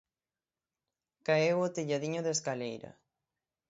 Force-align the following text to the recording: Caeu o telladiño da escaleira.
Caeu 1.25 1.57
o 1.67 1.71
telladiño 1.75 2.21
da 2.23 2.35
escaleira. 2.37 2.91